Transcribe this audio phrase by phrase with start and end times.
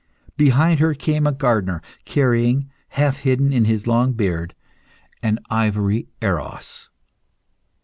[0.35, 4.55] Behind her came a gardener, carrying, half hidden in his long beard,
[5.21, 6.89] an ivory Eros.